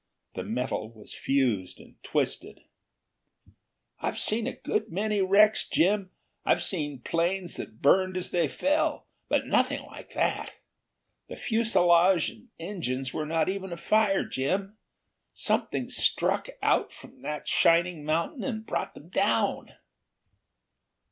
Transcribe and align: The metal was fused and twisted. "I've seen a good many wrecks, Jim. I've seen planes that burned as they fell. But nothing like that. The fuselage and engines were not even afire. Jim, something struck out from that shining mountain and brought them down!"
The 0.33 0.41
metal 0.41 0.91
was 0.91 1.13
fused 1.13 1.79
and 1.79 2.01
twisted. 2.01 2.61
"I've 3.99 4.17
seen 4.17 4.47
a 4.47 4.53
good 4.55 4.91
many 4.91 5.21
wrecks, 5.21 5.67
Jim. 5.69 6.09
I've 6.43 6.63
seen 6.63 7.03
planes 7.03 7.55
that 7.57 7.83
burned 7.83 8.17
as 8.17 8.31
they 8.31 8.47
fell. 8.47 9.05
But 9.29 9.45
nothing 9.45 9.83
like 9.83 10.13
that. 10.15 10.55
The 11.29 11.35
fuselage 11.35 12.31
and 12.31 12.47
engines 12.57 13.13
were 13.13 13.27
not 13.27 13.47
even 13.47 13.71
afire. 13.71 14.25
Jim, 14.25 14.75
something 15.33 15.87
struck 15.91 16.49
out 16.63 16.91
from 16.91 17.21
that 17.21 17.47
shining 17.47 18.03
mountain 18.03 18.43
and 18.43 18.65
brought 18.65 18.95
them 18.95 19.09
down!" 19.09 19.75